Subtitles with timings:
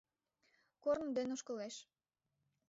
[0.83, 1.75] Корно ден ошкылеш...